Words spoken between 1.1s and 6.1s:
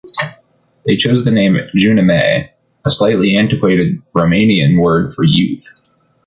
the name "Junimea", a slightly antiquated Romanian word for "Youth".